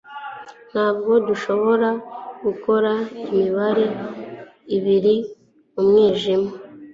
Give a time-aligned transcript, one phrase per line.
[0.71, 1.89] ntabwo dushobora
[2.45, 2.91] gukora
[3.37, 3.85] imibare
[4.77, 5.15] ibiri
[5.73, 6.49] mu mwijima